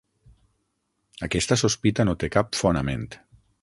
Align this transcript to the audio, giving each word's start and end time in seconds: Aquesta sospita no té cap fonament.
Aquesta 1.29 1.59
sospita 1.65 2.09
no 2.11 2.19
té 2.25 2.35
cap 2.39 2.61
fonament. 2.65 3.09